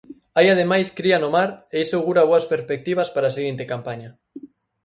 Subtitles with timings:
[0.35, 4.09] Hai ademais cría no mar e iso augura boas perspectivas para a seguinte campaña.